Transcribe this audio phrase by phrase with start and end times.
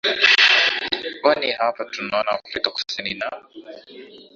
[1.23, 3.31] oni hapa tunaona afrika kusini na